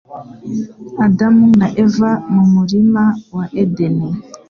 Adamu 1.05 1.45
na 1.59 1.67
Eva 1.83 2.11
mu 2.33 2.43
murima 2.53 3.03
wa 3.35 3.43
Edeni 3.61 4.09